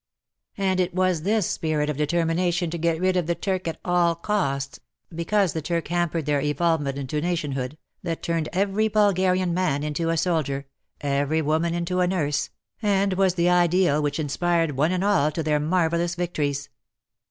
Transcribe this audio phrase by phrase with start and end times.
[0.57, 4.15] And it was this spirit of determination to get rid of the Turk at all
[4.15, 4.79] costs—
[5.13, 10.17] because the Turk hampered their evolvement into nationhood, that turned every Bulgarian man into a
[10.17, 10.65] soldier,
[11.01, 12.49] every woman into a nurse,
[12.81, 16.69] and was the ideal which inspired them one and all to their marvellous victories.